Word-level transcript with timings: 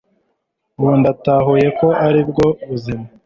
ubu 0.79 0.91
ndatahuye 1.01 1.67
ko 1.79 1.87
aribwo 2.05 2.45
buzima 2.67 3.05